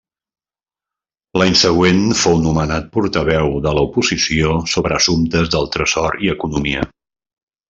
[1.41, 6.89] L'any següent fou nomenat portaveu de l'oposició sobre assumptes del tresor i economia.